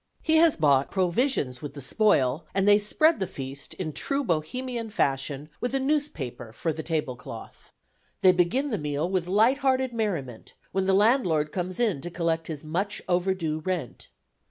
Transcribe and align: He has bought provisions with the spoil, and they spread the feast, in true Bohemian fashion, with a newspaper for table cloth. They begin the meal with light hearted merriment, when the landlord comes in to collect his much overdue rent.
He 0.23 0.37
has 0.37 0.57
bought 0.57 0.89
provisions 0.89 1.61
with 1.61 1.75
the 1.75 1.79
spoil, 1.81 2.43
and 2.55 2.67
they 2.67 2.79
spread 2.79 3.19
the 3.19 3.27
feast, 3.27 3.75
in 3.75 3.93
true 3.93 4.23
Bohemian 4.23 4.89
fashion, 4.89 5.47
with 5.59 5.75
a 5.75 5.79
newspaper 5.79 6.51
for 6.51 6.73
table 6.73 7.15
cloth. 7.15 7.71
They 8.23 8.31
begin 8.31 8.71
the 8.71 8.79
meal 8.79 9.07
with 9.07 9.27
light 9.27 9.59
hearted 9.59 9.93
merriment, 9.93 10.55
when 10.71 10.87
the 10.87 10.93
landlord 10.95 11.51
comes 11.51 11.79
in 11.79 12.01
to 12.01 12.09
collect 12.09 12.47
his 12.47 12.63
much 12.65 13.03
overdue 13.07 13.59
rent. 13.59 14.07